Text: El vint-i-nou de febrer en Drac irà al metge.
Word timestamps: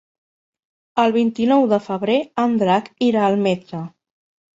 El 1.03 1.11
vint-i-nou 1.17 1.65
de 1.73 1.79
febrer 1.87 2.15
en 2.45 2.55
Drac 2.63 2.89
irà 3.11 3.27
al 3.27 3.37
metge. 3.45 3.83